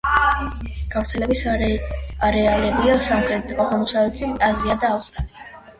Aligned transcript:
გავრცელების 0.93 1.43
არეალებია 1.51 2.99
სამხრეთ-აღმოსავლეთი 3.11 4.35
აზია 4.51 4.83
და 4.85 4.93
ავსტრალია. 4.99 5.51